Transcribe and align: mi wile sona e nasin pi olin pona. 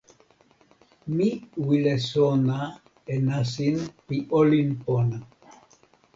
mi 1.17 1.27
wile 1.67 1.93
sona 2.09 2.57
e 3.13 3.15
nasin 3.27 3.77
pi 4.05 4.17
olin 4.39 4.69
pona. 4.83 5.17